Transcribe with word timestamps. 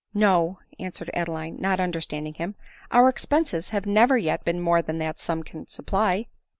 "No," 0.29 0.57
answered 0.79 1.11
Adeline 1.13 1.57
(not 1.59 1.79
understanding 1.79 2.33
him) 2.33 2.55
—"our 2.91 3.07
expenses 3.07 3.69
have 3.69 3.85
never 3.85 4.17
yet 4.17 4.43
been 4.43 4.59
more 4.59 4.81
than 4.81 4.97
that 4.97 5.19
sum 5.19 5.43
can 5.43 5.67
supply." 5.67 6.25